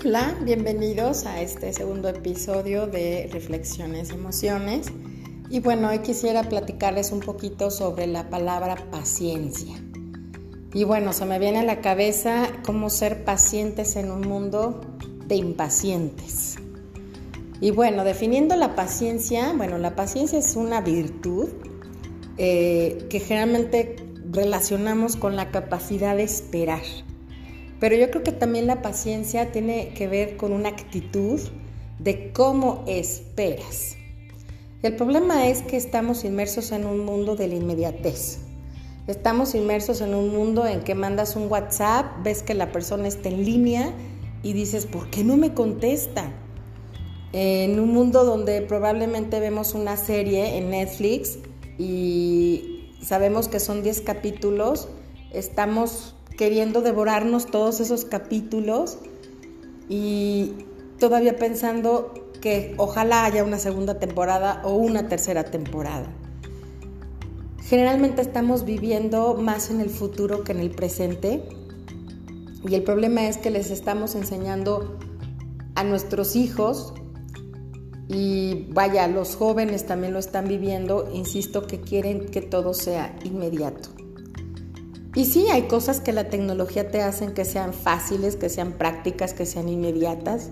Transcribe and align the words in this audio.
Hola, 0.00 0.36
bienvenidos 0.42 1.26
a 1.26 1.40
este 1.40 1.72
segundo 1.72 2.08
episodio 2.08 2.86
de 2.86 3.28
Reflexiones 3.32 4.10
Emociones. 4.10 4.92
Y 5.50 5.58
bueno, 5.58 5.88
hoy 5.88 5.98
quisiera 5.98 6.44
platicarles 6.44 7.10
un 7.10 7.18
poquito 7.18 7.72
sobre 7.72 8.06
la 8.06 8.30
palabra 8.30 8.76
paciencia. 8.92 9.74
Y 10.72 10.84
bueno, 10.84 11.12
se 11.12 11.24
me 11.24 11.40
viene 11.40 11.58
a 11.58 11.62
la 11.64 11.80
cabeza 11.80 12.46
cómo 12.64 12.90
ser 12.90 13.24
pacientes 13.24 13.96
en 13.96 14.12
un 14.12 14.20
mundo 14.20 14.80
de 15.26 15.34
impacientes. 15.34 16.54
Y 17.60 17.72
bueno, 17.72 18.04
definiendo 18.04 18.54
la 18.54 18.76
paciencia, 18.76 19.52
bueno, 19.56 19.78
la 19.78 19.96
paciencia 19.96 20.38
es 20.38 20.54
una 20.54 20.80
virtud 20.80 21.48
eh, 22.36 23.04
que 23.10 23.18
generalmente 23.18 23.96
relacionamos 24.30 25.16
con 25.16 25.34
la 25.34 25.50
capacidad 25.50 26.14
de 26.14 26.22
esperar. 26.22 26.82
Pero 27.80 27.96
yo 27.96 28.10
creo 28.10 28.22
que 28.22 28.32
también 28.32 28.66
la 28.66 28.82
paciencia 28.82 29.52
tiene 29.52 29.90
que 29.90 30.08
ver 30.08 30.36
con 30.36 30.52
una 30.52 30.68
actitud 30.68 31.40
de 31.98 32.32
cómo 32.32 32.84
esperas. 32.86 33.96
El 34.82 34.96
problema 34.96 35.48
es 35.48 35.62
que 35.62 35.76
estamos 35.76 36.24
inmersos 36.24 36.70
en 36.72 36.86
un 36.86 37.04
mundo 37.04 37.36
de 37.36 37.48
la 37.48 37.54
inmediatez. 37.56 38.38
Estamos 39.08 39.54
inmersos 39.54 40.00
en 40.00 40.14
un 40.14 40.28
mundo 40.30 40.66
en 40.66 40.82
que 40.82 40.94
mandas 40.94 41.34
un 41.34 41.50
WhatsApp, 41.50 42.22
ves 42.22 42.42
que 42.42 42.54
la 42.54 42.70
persona 42.72 43.08
está 43.08 43.28
en 43.28 43.44
línea 43.44 43.92
y 44.42 44.52
dices, 44.52 44.86
¿por 44.86 45.08
qué 45.10 45.24
no 45.24 45.36
me 45.36 45.54
contesta? 45.54 46.32
En 47.32 47.80
un 47.80 47.92
mundo 47.92 48.24
donde 48.24 48.60
probablemente 48.62 49.40
vemos 49.40 49.74
una 49.74 49.96
serie 49.96 50.58
en 50.58 50.70
Netflix 50.70 51.38
y 51.78 52.92
sabemos 53.02 53.48
que 53.48 53.60
son 53.60 53.82
10 53.82 54.02
capítulos, 54.02 54.88
estamos 55.32 56.14
queriendo 56.38 56.80
devorarnos 56.82 57.46
todos 57.46 57.80
esos 57.80 58.04
capítulos 58.04 58.96
y 59.88 60.52
todavía 60.98 61.36
pensando 61.36 62.14
que 62.40 62.74
ojalá 62.78 63.24
haya 63.24 63.42
una 63.42 63.58
segunda 63.58 63.98
temporada 63.98 64.62
o 64.64 64.76
una 64.76 65.08
tercera 65.08 65.44
temporada. 65.44 66.06
Generalmente 67.64 68.22
estamos 68.22 68.64
viviendo 68.64 69.34
más 69.34 69.68
en 69.70 69.80
el 69.80 69.90
futuro 69.90 70.44
que 70.44 70.52
en 70.52 70.60
el 70.60 70.70
presente 70.70 71.42
y 72.66 72.74
el 72.76 72.84
problema 72.84 73.26
es 73.26 73.36
que 73.36 73.50
les 73.50 73.72
estamos 73.72 74.14
enseñando 74.14 74.96
a 75.74 75.82
nuestros 75.82 76.36
hijos 76.36 76.94
y 78.06 78.68
vaya, 78.70 79.08
los 79.08 79.34
jóvenes 79.34 79.86
también 79.86 80.12
lo 80.12 80.20
están 80.20 80.46
viviendo, 80.46 81.10
insisto 81.12 81.66
que 81.66 81.80
quieren 81.80 82.26
que 82.26 82.40
todo 82.42 82.74
sea 82.74 83.18
inmediato. 83.24 83.97
Y 85.18 85.24
sí, 85.24 85.48
hay 85.50 85.62
cosas 85.62 86.00
que 86.00 86.12
la 86.12 86.30
tecnología 86.30 86.92
te 86.92 87.02
hacen 87.02 87.32
que 87.32 87.44
sean 87.44 87.72
fáciles, 87.72 88.36
que 88.36 88.48
sean 88.48 88.74
prácticas, 88.74 89.34
que 89.34 89.46
sean 89.46 89.68
inmediatas 89.68 90.50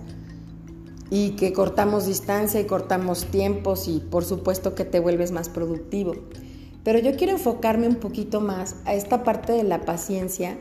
y 1.09 1.37
que 1.37 1.53
cortamos 1.53 2.05
distancia 2.05 2.59
y 2.59 2.65
cortamos 2.65 3.27
tiempos 3.27 3.87
y 3.87 4.01
por 4.01 4.25
supuesto 4.25 4.75
que 4.75 4.83
te 4.83 4.99
vuelves 4.99 5.31
más 5.31 5.47
productivo. 5.47 6.15
Pero 6.83 6.99
yo 6.99 7.15
quiero 7.15 7.31
enfocarme 7.31 7.87
un 7.87 7.95
poquito 7.95 8.41
más 8.41 8.75
a 8.83 8.93
esta 8.93 9.23
parte 9.23 9.53
de 9.53 9.63
la 9.63 9.85
paciencia 9.85 10.57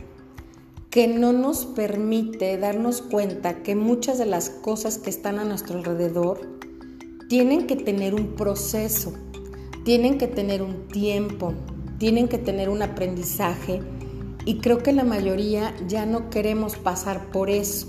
que 0.88 1.08
no 1.08 1.32
nos 1.32 1.66
permite 1.66 2.56
darnos 2.58 3.02
cuenta 3.02 3.64
que 3.64 3.74
muchas 3.74 4.18
de 4.18 4.26
las 4.26 4.50
cosas 4.50 4.98
que 4.98 5.10
están 5.10 5.40
a 5.40 5.44
nuestro 5.44 5.78
alrededor 5.78 6.60
tienen 7.28 7.66
que 7.66 7.74
tener 7.74 8.14
un 8.14 8.36
proceso, 8.36 9.14
tienen 9.84 10.16
que 10.16 10.28
tener 10.28 10.62
un 10.62 10.86
tiempo, 10.86 11.54
tienen 11.98 12.28
que 12.28 12.38
tener 12.38 12.68
un 12.68 12.82
aprendizaje 12.82 13.82
y 14.46 14.58
creo 14.58 14.78
que 14.78 14.92
la 14.92 15.04
mayoría 15.04 15.74
ya 15.88 16.06
no 16.06 16.30
queremos 16.30 16.76
pasar 16.76 17.30
por 17.32 17.50
eso. 17.50 17.88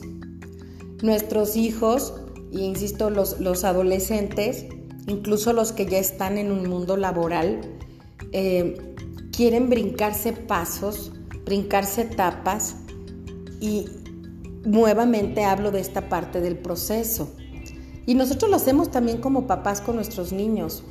Nuestros 1.04 1.56
hijos, 1.56 2.16
y 2.52 2.62
insisto, 2.62 3.12
los, 3.12 3.40
los 3.40 3.64
adolescentes, 3.64 4.66
incluso 5.06 5.54
los 5.54 5.72
que 5.72 5.86
ya 5.86 6.00
están 6.00 6.40
en 6.40 6.52
un 6.52 6.68
mundo 6.68 6.98
laboral, 6.98 7.62
eh, 8.32 8.96
quieren 9.32 9.70
brincarse 9.70 10.34
pasos, 10.34 11.12
brincarse 11.46 12.02
etapas 12.02 12.78
y 13.62 13.86
nuevamente 14.66 15.44
hablo 15.44 15.70
de 15.70 15.80
esta 15.80 16.10
parte 16.10 16.42
del 16.42 16.58
proceso. 16.58 17.32
Y 18.08 18.16
nosotros 18.16 18.50
lo 18.50 18.58
hacemos 18.58 18.90
también 18.90 19.22
como 19.22 19.46
papás 19.46 19.80
con 19.80 19.96
nuestros 19.96 20.34
niños. 20.34 20.84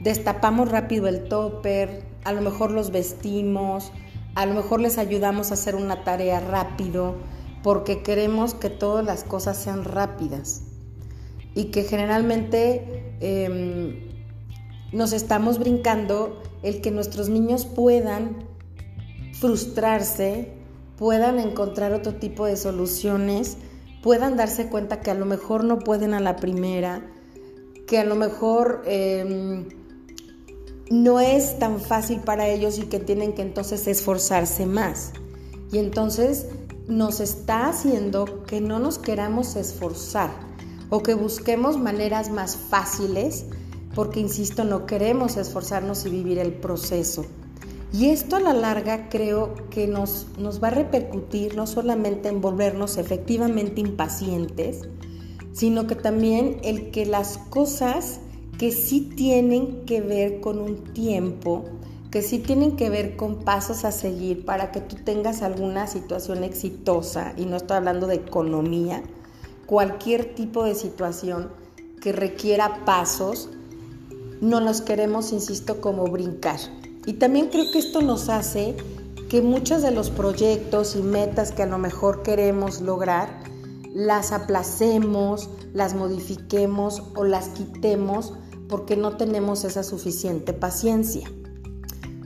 Destapamos 0.00 0.70
rápido 0.70 1.08
el 1.08 1.28
topper, 1.28 2.06
a 2.24 2.32
lo 2.32 2.40
mejor 2.40 2.70
los 2.70 2.90
vestimos, 2.90 3.92
a 4.40 4.46
lo 4.46 4.54
mejor 4.54 4.80
les 4.80 4.98
ayudamos 4.98 5.50
a 5.50 5.54
hacer 5.54 5.74
una 5.74 6.04
tarea 6.04 6.40
rápido, 6.40 7.16
porque 7.62 8.02
queremos 8.02 8.54
que 8.54 8.70
todas 8.70 9.04
las 9.04 9.24
cosas 9.24 9.56
sean 9.56 9.84
rápidas. 9.84 10.62
Y 11.54 11.66
que 11.66 11.82
generalmente 11.84 13.16
em, 13.20 14.10
nos 14.92 15.12
estamos 15.12 15.58
brincando 15.58 16.40
el 16.62 16.80
que 16.80 16.90
nuestros 16.90 17.28
niños 17.28 17.66
puedan 17.66 18.44
frustrarse, 19.32 20.54
puedan 20.96 21.38
encontrar 21.38 21.92
otro 21.92 22.14
tipo 22.14 22.46
de 22.46 22.56
soluciones 22.56 23.56
puedan 24.02 24.36
darse 24.36 24.68
cuenta 24.68 25.00
que 25.00 25.10
a 25.10 25.14
lo 25.14 25.26
mejor 25.26 25.64
no 25.64 25.78
pueden 25.78 26.14
a 26.14 26.20
la 26.20 26.36
primera, 26.36 27.02
que 27.86 27.98
a 27.98 28.04
lo 28.04 28.14
mejor 28.14 28.82
em, 28.86 29.68
no 30.90 31.20
es 31.20 31.58
tan 31.60 31.80
fácil 31.80 32.18
para 32.20 32.48
ellos 32.48 32.78
y 32.78 32.82
que 32.82 32.98
tienen 32.98 33.32
que 33.32 33.42
entonces 33.42 33.86
esforzarse 33.86 34.66
más. 34.66 35.12
Y 35.72 35.78
entonces 35.78 36.46
nos 36.88 37.20
está 37.20 37.68
haciendo 37.68 38.42
que 38.42 38.60
no 38.60 38.80
nos 38.80 38.98
queramos 38.98 39.54
esforzar 39.54 40.30
o 40.90 41.02
que 41.02 41.14
busquemos 41.14 41.78
maneras 41.78 42.30
más 42.30 42.56
fáciles 42.56 43.46
porque, 43.94 44.18
insisto, 44.18 44.64
no 44.64 44.86
queremos 44.86 45.36
esforzarnos 45.36 46.04
y 46.06 46.10
vivir 46.10 46.38
el 46.38 46.52
proceso. 46.52 47.24
Y 47.92 48.10
esto 48.10 48.36
a 48.36 48.40
la 48.40 48.52
larga 48.52 49.08
creo 49.08 49.54
que 49.70 49.86
nos, 49.86 50.26
nos 50.38 50.62
va 50.62 50.68
a 50.68 50.72
repercutir 50.72 51.56
no 51.56 51.66
solamente 51.66 52.28
en 52.28 52.40
volvernos 52.40 52.98
efectivamente 52.98 53.80
impacientes, 53.80 54.82
sino 55.52 55.86
que 55.86 55.96
también 55.96 56.58
el 56.62 56.90
que 56.90 57.06
las 57.06 57.38
cosas 57.38 58.20
que 58.60 58.72
sí 58.72 59.00
tienen 59.16 59.86
que 59.86 60.02
ver 60.02 60.42
con 60.42 60.58
un 60.58 60.84
tiempo, 60.92 61.64
que 62.10 62.20
sí 62.20 62.40
tienen 62.40 62.76
que 62.76 62.90
ver 62.90 63.16
con 63.16 63.36
pasos 63.36 63.86
a 63.86 63.90
seguir 63.90 64.44
para 64.44 64.70
que 64.70 64.82
tú 64.82 64.96
tengas 64.96 65.40
alguna 65.40 65.86
situación 65.86 66.44
exitosa, 66.44 67.32
y 67.38 67.46
no 67.46 67.56
estoy 67.56 67.78
hablando 67.78 68.06
de 68.06 68.16
economía, 68.16 69.02
cualquier 69.64 70.34
tipo 70.34 70.62
de 70.62 70.74
situación 70.74 71.48
que 72.02 72.12
requiera 72.12 72.84
pasos, 72.84 73.48
no 74.42 74.60
los 74.60 74.82
queremos, 74.82 75.32
insisto, 75.32 75.80
como 75.80 76.04
brincar. 76.08 76.60
Y 77.06 77.14
también 77.14 77.48
creo 77.48 77.64
que 77.72 77.78
esto 77.78 78.02
nos 78.02 78.28
hace 78.28 78.76
que 79.30 79.40
muchos 79.40 79.80
de 79.80 79.90
los 79.90 80.10
proyectos 80.10 80.96
y 80.96 81.02
metas 81.02 81.50
que 81.52 81.62
a 81.62 81.66
lo 81.66 81.78
mejor 81.78 82.22
queremos 82.22 82.82
lograr, 82.82 83.42
las 83.94 84.32
aplacemos, 84.32 85.48
las 85.72 85.94
modifiquemos 85.94 87.04
o 87.16 87.24
las 87.24 87.48
quitemos 87.48 88.34
porque 88.70 88.96
no 88.96 89.16
tenemos 89.16 89.64
esa 89.64 89.82
suficiente 89.82 90.52
paciencia. 90.52 91.30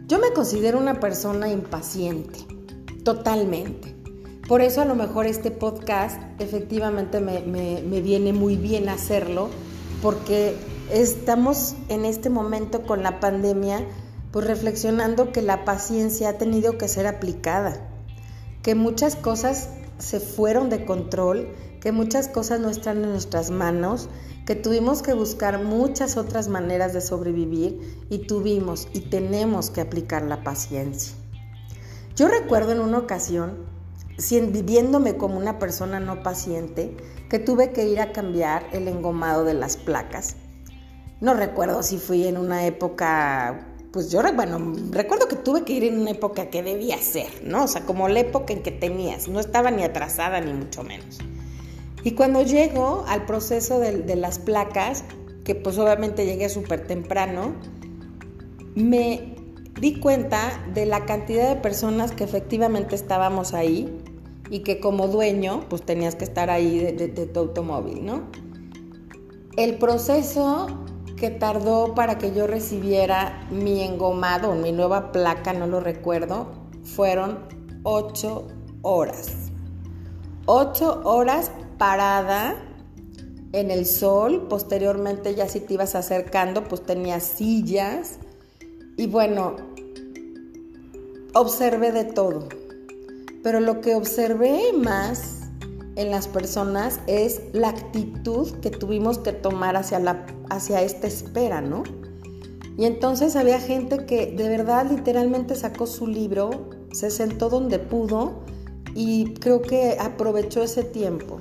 Yo 0.06 0.19
me 0.19 0.32
considero 0.32 0.78
una 0.78 1.00
persona 1.00 1.49
impaciente, 1.49 2.41
totalmente. 3.03 3.97
Por 4.47 4.60
eso 4.60 4.83
a 4.83 4.84
lo 4.84 4.94
mejor 4.94 5.27
este 5.27 5.50
podcast 5.50 6.21
efectivamente 6.38 7.21
me, 7.21 7.41
me 7.41 8.00
viene 8.03 8.34
muy 8.34 8.56
bien 8.56 8.91
hacerlo, 8.91 9.49
porque 10.03 10.54
estamos 10.93 11.75
en 11.88 12.04
este 12.04 12.28
momento 12.28 12.83
con 12.83 13.03
la 13.03 13.19
pandemia 13.21 13.87
pues 14.34 14.47
reflexionando 14.47 15.31
que 15.31 15.43
la 15.43 15.65
paciencia 15.65 16.31
ha 16.31 16.38
tenido 16.38 16.77
que 16.77 16.88
ser 16.88 17.06
aplicada, 17.06 17.89
que 18.63 18.74
muchas 18.74 19.15
cosas 19.15 19.71
se 19.98 20.19
fueron 20.19 20.71
de 20.71 20.84
control, 20.84 21.54
que 21.84 21.92
muchas 21.92 22.28
cosas 22.28 22.60
no 22.60 22.71
están 22.71 23.04
en 23.04 23.10
nuestras 23.10 23.51
manos, 23.51 24.09
que 24.47 24.54
tuvimos 24.54 25.03
que 25.03 25.13
buscar 25.13 25.63
muchas 25.63 26.16
otras 26.16 26.48
maneras 26.48 26.95
de 26.95 27.03
sobrevivir 27.03 27.78
y 28.09 28.27
tuvimos 28.27 28.89
y 28.95 29.01
tenemos 29.01 29.69
que 29.69 29.83
aplicar 29.83 30.22
la 30.22 30.42
paciencia. 30.42 31.15
Yo 32.16 32.28
recuerdo 32.28 32.72
en 32.72 32.81
una 32.81 32.97
ocasión, 32.97 33.66
viviéndome 34.31 35.19
como 35.19 35.36
una 35.36 35.59
persona 35.59 36.01
no 36.01 36.22
paciente, 36.22 36.97
que 37.28 37.39
tuve 37.39 37.72
que 37.72 37.86
ir 37.86 38.01
a 38.01 38.13
cambiar 38.13 38.66
el 38.72 38.89
engomado 38.89 39.45
de 39.45 39.53
las 39.53 39.77
placas. 39.77 40.36
No 41.21 41.34
recuerdo 41.34 41.83
si 41.83 41.98
fui 41.98 42.27
en 42.27 42.39
una 42.39 42.65
época 42.65 43.69
pues 43.92 44.10
yo, 44.10 44.22
bueno, 44.34 44.72
recuerdo 44.91 45.28
que 45.28 45.36
tuve 45.36 45.65
que 45.65 45.75
ir 45.75 45.84
en 45.84 46.01
una 46.01 46.13
época 46.13 46.47
que 46.47 46.63
debía 46.63 46.98
ser, 46.98 47.45
¿no? 47.45 47.65
O 47.65 47.69
sea, 47.69 47.83
como 47.83 48.09
la 48.09 48.21
época 48.21 48.54
en 48.54 48.63
que 48.63 48.72
tenías, 48.72 49.28
no 49.28 49.39
estaba 49.39 49.71
ni 49.71 49.84
atrasada 49.84 50.41
ni 50.41 50.53
mucho 50.53 50.83
menos. 50.83 51.21
Y 52.04 52.12
cuando 52.12 52.42
llego 52.42 53.04
al 53.09 53.24
proceso 53.27 53.80
de, 53.80 54.16
las 54.16 54.39
placas, 54.39 55.04
que 55.42 55.54
pues 55.54 55.78
obviamente 55.78 56.27
llegué 56.27 56.48
súper 56.48 56.86
temprano, 56.86 57.54
me 58.74 59.34
di 59.80 59.98
cuenta 59.98 60.62
de 60.72 60.86
la 60.86 61.06
cantidad 61.06 61.48
de 61.48 61.56
personas 61.56 62.12
que 62.12 62.24
efectivamente 62.24 62.95
estábamos 62.95 63.54
ahí, 63.54 63.91
y 64.51 64.60
que 64.60 64.80
como 64.80 65.09
dueño 65.09 65.65
pues 65.68 65.83
tenías 65.83 66.15
que 66.16 66.24
estar 66.24 66.51
ahí 66.51 66.78
de, 66.78 67.09
tu 67.09 67.41
automóvil, 67.41 68.04
¿no? 68.04 68.22
El 69.57 69.78
proceso 69.78 70.66
que 71.16 71.30
tardó 71.30 71.95
para 71.95 72.18
que 72.18 72.33
yo 72.33 72.47
recibiera 72.47 73.47
mi 73.50 73.83
engomado, 73.83 74.54
mi 74.54 74.72
nueva 74.72 75.12
placa, 75.12 75.53
no 75.53 75.66
lo 75.66 75.80
recuerdo, 75.80 76.48
fueron 76.83 77.41
ocho 77.84 78.48
horas. 78.83 79.50
Ocho 80.47 81.00
horas 81.04 81.50
parada 81.78 82.56
en 83.53 83.71
el 83.71 83.86
sol, 83.86 84.47
posteriormente 84.48 85.34
ya 85.34 85.48
si 85.48 85.60
te 85.60 85.74
ibas 85.74 85.94
acercando, 85.94 86.65
pues 86.65 86.82
tenías 86.82 87.22
sillas 87.22 88.18
y 88.97 89.06
bueno, 89.06 89.56
observé 91.34 91.92
de 91.92 92.04
todo. 92.04 92.48
Pero 93.42 93.60
lo 93.60 93.80
que 93.80 93.94
observé 93.94 94.72
más 94.72 95.42
en 95.97 96.10
las 96.10 96.28
personas 96.28 97.00
es 97.06 97.42
la 97.53 97.68
actitud 97.68 98.50
que 98.60 98.71
tuvimos 98.71 99.18
que 99.18 99.32
tomar 99.32 99.76
hacia, 99.76 99.98
la, 99.98 100.26
hacia 100.50 100.82
esta 100.82 101.06
espera, 101.06 101.60
¿no? 101.60 101.84
Y 102.76 102.86
entonces 102.86 103.36
había 103.36 103.60
gente 103.60 104.04
que 104.04 104.26
de 104.26 104.48
verdad 104.48 104.91
literalmente 104.91 105.54
sacó 105.54 105.86
su 105.86 106.06
libro, 106.06 106.71
se 106.92 107.10
sentó 107.10 107.48
donde 107.48 107.78
pudo 107.78 108.42
y 108.94 109.34
creo 109.34 109.62
que 109.62 109.97
aprovechó 110.00 110.62
ese 110.62 110.82
tiempo. 110.82 111.38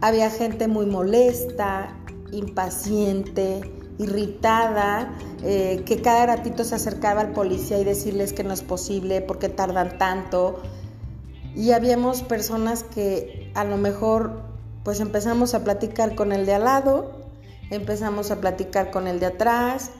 Había 0.00 0.30
gente 0.30 0.66
muy 0.66 0.86
molesta, 0.86 1.94
impaciente, 2.32 3.60
irritada, 3.98 5.12
eh, 5.42 5.82
que 5.84 6.00
cada 6.00 6.26
ratito 6.26 6.64
se 6.64 6.74
acercaba 6.74 7.20
al 7.20 7.32
policía 7.32 7.78
y 7.78 7.84
decirles 7.84 8.32
que 8.32 8.44
no 8.44 8.54
es 8.54 8.62
posible, 8.62 9.20
porque 9.20 9.48
tardan 9.48 9.98
tanto. 9.98 10.60
Y 11.54 11.72
habíamos 11.72 12.22
personas 12.22 12.82
que 12.82 13.50
a 13.54 13.64
lo 13.64 13.76
mejor 13.76 14.42
pues 14.84 15.00
empezamos 15.00 15.54
a 15.54 15.64
platicar 15.64 16.14
con 16.14 16.32
el 16.32 16.46
de 16.46 16.54
al 16.54 16.64
lado, 16.64 17.10
empezamos 17.70 18.30
a 18.30 18.40
platicar 18.40 18.90
con 18.90 19.06
el 19.06 19.20
de 19.20 19.26
atrás, 19.26 19.90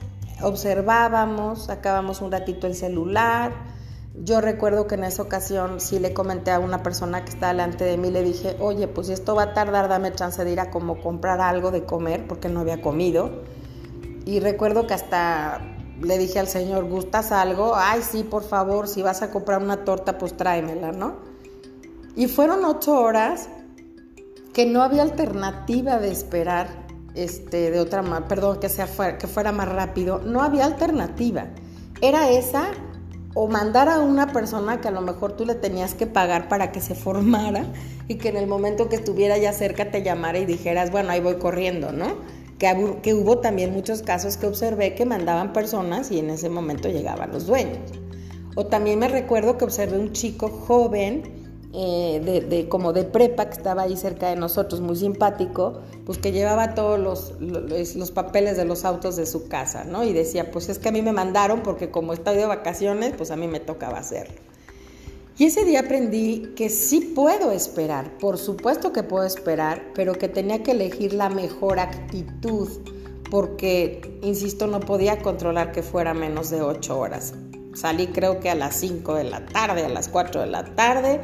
observábamos, 0.41 1.65
sacábamos 1.65 2.21
un 2.21 2.31
ratito 2.31 2.65
el 2.65 2.73
celular, 2.73 3.51
yo 4.13 4.41
recuerdo 4.41 4.87
que 4.87 4.95
en 4.95 5.05
esa 5.05 5.21
ocasión 5.21 5.79
sí 5.79 5.99
le 5.99 6.13
comenté 6.13 6.51
a 6.51 6.59
una 6.59 6.83
persona 6.83 7.23
que 7.23 7.31
está 7.31 7.49
delante 7.49 7.85
de 7.85 7.97
mí, 7.97 8.11
le 8.11 8.23
dije, 8.23 8.57
oye, 8.59 8.87
pues 8.87 9.07
si 9.07 9.13
esto 9.13 9.35
va 9.35 9.43
a 9.43 9.53
tardar, 9.53 9.87
dame 9.87 10.13
chance 10.13 10.43
de 10.43 10.51
ir 10.51 10.59
a 10.59 10.69
como 10.69 10.99
comprar 10.99 11.39
algo 11.39 11.71
de 11.71 11.85
comer 11.85 12.27
porque 12.27 12.49
no 12.49 12.59
había 12.59 12.81
comido. 12.81 13.43
Y 14.25 14.39
recuerdo 14.39 14.85
que 14.85 14.93
hasta 14.93 15.61
le 16.01 16.17
dije 16.17 16.39
al 16.39 16.47
señor, 16.47 16.85
¿gustas 16.89 17.31
algo? 17.31 17.73
Ay, 17.75 18.01
sí, 18.01 18.23
por 18.23 18.43
favor, 18.43 18.87
si 18.87 19.01
vas 19.01 19.21
a 19.21 19.31
comprar 19.31 19.61
una 19.61 19.85
torta, 19.85 20.17
pues 20.17 20.35
tráemela, 20.35 20.91
¿no? 20.91 21.15
Y 22.15 22.27
fueron 22.27 22.65
ocho 22.65 22.99
horas 22.99 23.49
que 24.53 24.65
no 24.65 24.83
había 24.83 25.03
alternativa 25.03 25.99
de 25.99 26.11
esperar, 26.11 26.67
este, 27.15 27.71
de 27.71 27.79
otra, 27.79 28.03
perdón, 28.27 28.59
que, 28.59 28.67
sea, 28.67 29.17
que 29.17 29.27
fuera 29.27 29.51
más 29.53 29.69
rápido, 29.69 30.19
no 30.19 30.41
había 30.41 30.65
alternativa. 30.65 31.45
Era 32.01 32.29
esa 32.29 32.71
o 33.33 33.47
mandar 33.47 33.89
a 33.89 33.99
una 33.99 34.31
persona 34.31 34.81
que 34.81 34.87
a 34.89 34.91
lo 34.91 35.01
mejor 35.01 35.33
tú 35.33 35.45
le 35.45 35.55
tenías 35.55 35.93
que 35.93 36.07
pagar 36.07 36.47
para 36.49 36.71
que 36.71 36.81
se 36.81 36.95
formara 37.05 37.65
y 38.07 38.15
que 38.15 38.29
en 38.29 38.37
el 38.37 38.47
momento 38.47 38.89
que 38.89 38.95
estuviera 38.95 39.37
ya 39.37 39.53
cerca 39.53 39.91
te 39.91 40.03
llamara 40.03 40.39
y 40.39 40.45
dijeras, 40.45 40.91
bueno, 40.91 41.11
ahí 41.11 41.21
voy 41.21 41.35
corriendo, 41.35 41.91
¿no? 41.91 42.17
Que, 42.57 42.97
que 43.01 43.13
hubo 43.13 43.39
también 43.39 43.73
muchos 43.73 44.03
casos 44.03 44.37
que 44.37 44.45
observé 44.45 44.93
que 44.93 45.05
mandaban 45.05 45.51
personas 45.51 46.11
y 46.11 46.19
en 46.19 46.29
ese 46.29 46.49
momento 46.49 46.89
llegaban 46.89 47.31
los 47.31 47.47
dueños. 47.47 47.79
O 48.55 48.65
también 48.65 48.99
me 48.99 49.07
recuerdo 49.07 49.57
que 49.57 49.65
observé 49.65 49.97
un 49.97 50.11
chico 50.11 50.49
joven 50.49 51.40
eh, 51.73 52.45
de, 52.49 52.67
como 52.67 52.91
de 52.91 53.05
prepa 53.05 53.45
que 53.45 53.53
estaba 53.53 53.83
ahí 53.83 53.95
cerca 53.95 54.29
de 54.29 54.35
nosotros, 54.35 54.81
muy 54.81 54.97
simpático, 54.97 55.79
pues 56.05 56.17
que 56.17 56.33
llevaba 56.33 56.75
todos 56.75 56.99
los, 56.99 57.33
los, 57.39 58.11
papeles 58.11 58.57
de 58.57 58.65
los 58.65 58.83
autos 58.83 59.15
de 59.15 59.25
su 59.25 59.47
casa, 59.47 59.85
¿no? 59.85 60.03
Y 60.03 60.11
decía, 60.11 60.51
pues 60.51 60.67
es 60.67 60.79
que 60.79 60.89
a 60.89 60.91
mí 60.91 61.01
me 61.01 61.13
mandaron 61.13 61.63
porque 61.63 61.89
como 61.89 62.11
estoy 62.11 62.35
de 62.35 62.45
vacaciones, 62.45 63.13
pues 63.15 63.31
a 63.31 63.37
mí 63.37 63.47
me 63.47 63.61
tocaba 63.61 63.99
hacerlo. 63.99 64.35
Y 65.37 65.45
ese 65.45 65.63
día 65.63 65.79
aprendí 65.79 66.53
que 66.57 66.69
sí 66.69 67.13
puedo 67.15 67.51
esperar, 67.51 68.17
por 68.17 68.37
supuesto 68.37 68.91
que 68.91 69.03
puedo 69.03 69.23
esperar, 69.23 69.81
pero 69.95 70.13
que 70.13 70.27
tenía 70.27 70.63
que 70.63 70.71
elegir 70.71 71.13
la 71.13 71.29
mejor 71.29 71.79
actitud, 71.79 72.67
porque, 73.29 74.19
insisto, 74.23 74.67
no 74.67 74.81
podía 74.81 75.21
controlar 75.21 75.71
que 75.71 75.83
fuera 75.83 76.13
menos 76.13 76.49
de 76.49 76.61
ocho 76.61 76.99
horas. 76.99 77.33
Salí 77.73 78.07
creo 78.07 78.41
que 78.41 78.49
a 78.49 78.55
las 78.55 78.75
5 78.75 79.15
de 79.15 79.23
la 79.23 79.45
tarde, 79.45 79.85
a 79.85 79.89
las 79.89 80.09
4 80.09 80.41
de 80.41 80.47
la 80.47 80.65
tarde, 80.75 81.21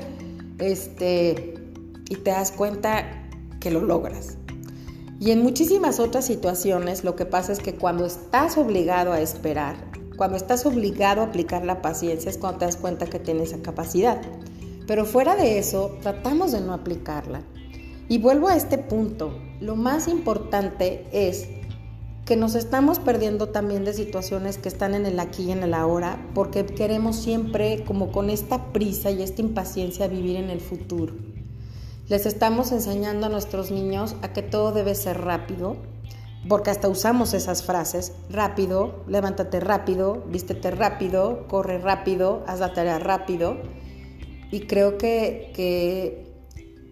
este, 0.59 1.55
y 2.09 2.15
te 2.15 2.31
das 2.31 2.51
cuenta 2.51 3.29
que 3.59 3.71
lo 3.71 3.81
logras. 3.81 4.37
Y 5.19 5.31
en 5.31 5.41
muchísimas 5.41 5.99
otras 5.99 6.25
situaciones 6.25 7.03
lo 7.03 7.15
que 7.15 7.25
pasa 7.25 7.51
es 7.51 7.59
que 7.59 7.75
cuando 7.75 8.05
estás 8.05 8.57
obligado 8.57 9.13
a 9.13 9.21
esperar, 9.21 9.75
cuando 10.15 10.37
estás 10.37 10.65
obligado 10.65 11.21
a 11.21 11.25
aplicar 11.25 11.65
la 11.65 11.81
paciencia 11.81 12.29
es 12.29 12.37
cuando 12.37 12.59
te 12.59 12.65
das 12.65 12.77
cuenta 12.77 13.07
que 13.07 13.19
tienes 13.19 13.53
esa 13.53 13.61
capacidad. 13.61 14.21
Pero 14.85 15.05
fuera 15.05 15.35
de 15.35 15.59
eso, 15.59 15.97
tratamos 16.01 16.51
de 16.51 16.61
no 16.61 16.73
aplicarla. 16.73 17.41
Y 18.09 18.19
vuelvo 18.19 18.47
a 18.47 18.55
este 18.55 18.77
punto. 18.77 19.37
Lo 19.59 19.75
más 19.75 20.07
importante 20.07 21.05
es 21.11 21.47
que 22.27 22.35
nos 22.35 22.55
estamos 22.55 22.99
perdiendo 22.99 23.47
también 23.47 23.85
de 23.85 23.93
situaciones 23.93 24.57
que 24.57 24.67
están 24.67 24.93
en 24.93 25.05
el 25.05 25.17
aquí 25.17 25.43
y 25.43 25.51
en 25.51 25.63
el 25.63 25.73
ahora, 25.73 26.29
porque 26.35 26.65
queremos 26.65 27.15
siempre, 27.15 27.85
como 27.85 28.11
con 28.11 28.29
esta 28.29 28.73
prisa 28.73 29.09
y 29.11 29.21
esta 29.23 29.41
impaciencia, 29.41 30.09
vivir 30.09 30.35
en 30.35 30.49
el 30.49 30.59
futuro. 30.59 31.15
Les 32.09 32.25
estamos 32.25 32.73
enseñando 32.73 33.27
a 33.27 33.29
nuestros 33.29 33.71
niños 33.71 34.17
a 34.23 34.33
que 34.33 34.41
todo 34.41 34.73
debe 34.73 34.93
ser 34.93 35.21
rápido, 35.21 35.77
porque 36.49 36.69
hasta 36.69 36.89
usamos 36.89 37.33
esas 37.33 37.63
frases, 37.63 38.11
rápido, 38.29 39.05
levántate 39.07 39.61
rápido, 39.61 40.25
vístete 40.27 40.71
rápido, 40.71 41.47
corre 41.47 41.77
rápido, 41.77 42.43
haz 42.45 42.59
la 42.59 42.73
tarea 42.73 42.99
rápido. 42.99 43.55
Y 44.51 44.67
creo 44.67 44.97
que, 44.97 45.53
que 45.55 46.27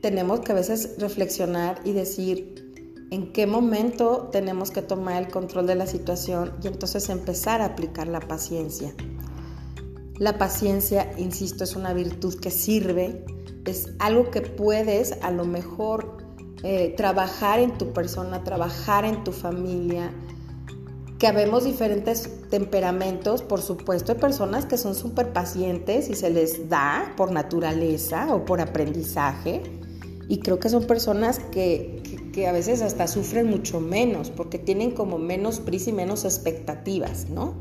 tenemos 0.01 0.39
que 0.39 0.53
a 0.53 0.55
veces 0.55 0.95
reflexionar 0.97 1.81
y 1.83 1.91
decir, 1.91 2.64
en 3.11 3.31
qué 3.31 3.47
momento 3.47 4.29
tenemos 4.31 4.71
que 4.71 4.81
tomar 4.81 5.21
el 5.21 5.29
control 5.29 5.67
de 5.67 5.75
la 5.75 5.87
situación 5.87 6.53
y 6.63 6.67
entonces 6.67 7.09
empezar 7.09 7.61
a 7.61 7.65
aplicar 7.65 8.07
la 8.07 8.19
paciencia. 8.19 8.93
La 10.17 10.37
paciencia, 10.37 11.11
insisto, 11.17 11.63
es 11.63 11.75
una 11.75 11.93
virtud 11.93 12.39
que 12.39 12.49
sirve, 12.49 13.25
es 13.65 13.89
algo 13.99 14.31
que 14.31 14.41
puedes 14.41 15.21
a 15.21 15.31
lo 15.31 15.45
mejor 15.45 16.17
eh, 16.63 16.93
trabajar 16.95 17.59
en 17.59 17.77
tu 17.77 17.91
persona, 17.91 18.43
trabajar 18.43 19.05
en 19.05 19.23
tu 19.23 19.31
familia, 19.31 20.11
que 21.19 21.27
habemos 21.27 21.63
diferentes 21.63 22.29
temperamentos, 22.49 23.41
por 23.41 23.61
supuesto, 23.61 24.11
hay 24.11 24.17
personas 24.17 24.65
que 24.65 24.77
son 24.77 24.95
súper 24.95 25.31
pacientes 25.31 26.09
y 26.09 26.15
se 26.15 26.29
les 26.29 26.69
da 26.69 27.13
por 27.15 27.31
naturaleza 27.31 28.33
o 28.33 28.45
por 28.45 28.59
aprendizaje, 28.59 29.63
y 30.27 30.39
creo 30.39 30.59
que 30.59 30.69
son 30.69 30.85
personas 30.85 31.39
que, 31.39 32.01
que, 32.33 32.47
a 32.47 32.51
veces 32.51 32.81
hasta 32.81 33.07
sufren 33.07 33.49
mucho 33.49 33.79
menos 33.79 34.31
porque 34.31 34.57
tienen 34.57 34.91
como 34.91 35.17
menos 35.17 35.59
prisa 35.59 35.91
y 35.91 35.93
menos 35.93 36.25
expectativas, 36.25 37.29
¿no? 37.29 37.53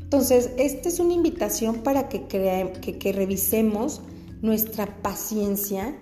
Entonces, 0.00 0.50
esta 0.58 0.88
es 0.88 0.98
una 0.98 1.14
invitación 1.14 1.76
para 1.76 2.08
que, 2.08 2.26
que, 2.26 2.98
que 2.98 3.12
revisemos 3.12 4.02
nuestra 4.42 5.00
paciencia 5.00 5.98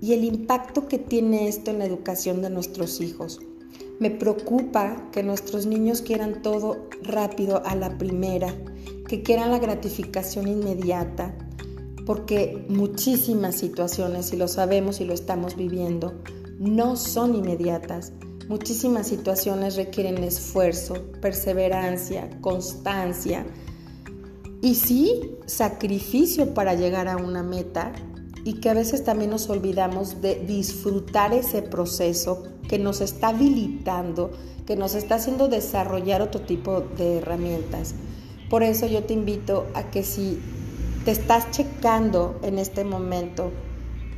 y 0.00 0.12
el 0.12 0.24
impacto 0.24 0.86
que 0.86 0.98
tiene 0.98 1.48
esto 1.48 1.70
en 1.70 1.78
la 1.78 1.86
educación 1.86 2.42
de 2.42 2.50
nuestros 2.50 3.00
hijos. 3.00 3.40
Me 3.98 4.10
preocupa 4.10 5.08
que 5.12 5.22
nuestros 5.22 5.66
niños 5.66 6.02
quieran 6.02 6.42
todo 6.42 6.88
rápido 7.02 7.62
a 7.64 7.74
la 7.74 7.98
primera, 7.98 8.54
que 9.08 9.22
quieran 9.22 9.50
la 9.50 9.58
gratificación 9.58 10.48
inmediata, 10.48 11.34
porque 12.06 12.64
muchísimas 12.68 13.56
situaciones, 13.56 14.32
y 14.32 14.36
lo 14.36 14.48
sabemos 14.48 15.00
y 15.00 15.04
lo 15.04 15.14
estamos 15.14 15.56
viviendo, 15.56 16.14
no 16.58 16.96
son 16.96 17.34
inmediatas. 17.34 18.12
Muchísimas 18.48 19.06
situaciones 19.06 19.76
requieren 19.76 20.22
esfuerzo, 20.24 20.94
perseverancia, 21.20 22.28
constancia 22.40 23.46
y 24.60 24.76
sí, 24.76 25.32
sacrificio 25.46 26.54
para 26.54 26.74
llegar 26.74 27.08
a 27.08 27.16
una 27.16 27.42
meta 27.42 27.92
y 28.44 28.54
que 28.54 28.70
a 28.70 28.74
veces 28.74 29.02
también 29.02 29.30
nos 29.30 29.50
olvidamos 29.50 30.20
de 30.20 30.36
disfrutar 30.46 31.32
ese 31.32 31.62
proceso 31.62 32.44
que 32.68 32.78
nos 32.78 33.00
está 33.00 33.28
habilitando, 33.28 34.30
que 34.64 34.76
nos 34.76 34.94
está 34.94 35.16
haciendo 35.16 35.48
desarrollar 35.48 36.22
otro 36.22 36.42
tipo 36.42 36.80
de 36.80 37.18
herramientas. 37.18 37.94
Por 38.48 38.62
eso 38.62 38.86
yo 38.86 39.02
te 39.02 39.14
invito 39.14 39.66
a 39.74 39.90
que 39.90 40.04
si 40.04 40.38
te 41.04 41.10
estás 41.10 41.50
checando 41.50 42.38
en 42.42 42.58
este 42.58 42.84
momento 42.84 43.50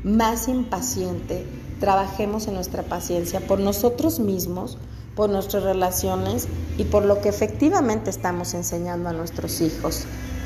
más 0.03 0.49
impaciente, 0.49 1.47
trabajemos 1.81 2.47
en 2.47 2.55
nuestra 2.55 2.83
paciencia 2.83 3.41
por 3.41 3.59
nosotros 3.59 4.21
mismos, 4.21 4.76
por 5.17 5.31
nuestras 5.31 5.62
relaciones 5.62 6.47
y 6.76 6.85
por 6.85 7.05
lo 7.05 7.21
que 7.21 7.31
efectivamente 7.31 8.11
estamos 8.11 8.53
enseñando 8.55 9.09
a 9.09 9.12
nuestros 9.12 9.61
hijos. 9.61 10.05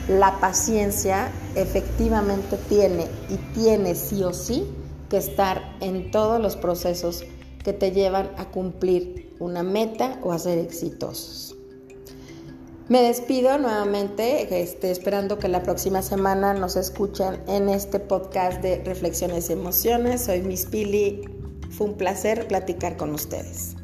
la 0.09 0.41
paciencia 0.41 1.31
efectivamente 1.55 2.57
tiene 2.71 3.07
y 3.29 3.37
tiene 3.53 3.95
sí 3.95 4.25
o 4.25 4.33
sí 4.33 4.65
que 5.11 5.19
estar 5.19 5.77
en 5.81 6.11
todos 6.11 6.41
los 6.41 6.57
procesos 6.57 7.25
que 7.63 7.75
te 7.75 7.91
llevan 7.91 8.31
a 8.39 8.47
cumplir 8.47 9.37
una 9.39 9.63
meta 9.63 10.19
o 10.23 10.33
a 10.33 10.39
ser 10.39 10.59
exitosos. 10.59 11.58
Me 12.89 13.03
despido 13.03 13.59
nuevamente, 13.59 14.63
este, 14.63 14.91
esperando 14.91 15.39
que 15.39 15.49
la 15.49 15.63
próxima 15.63 16.01
semana 16.01 16.55
nos 16.55 16.75
escuchen 16.75 17.39
en 17.47 17.69
este 17.69 18.01
podcast 18.01 18.63
de 18.63 18.83
Reflexiones 18.83 19.51
y 19.51 19.53
Emociones. 19.53 20.23
Soy 20.25 20.41
Miss 20.41 20.65
Pili. 20.65 21.21
Fue 21.71 21.89
un 21.89 21.99
placer 21.99 22.49
platicar 22.49 22.97
con 22.97 23.13
ustedes. 23.13 23.77